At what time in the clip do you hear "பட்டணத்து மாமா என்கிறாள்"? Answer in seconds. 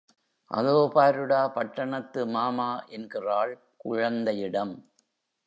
1.47-3.53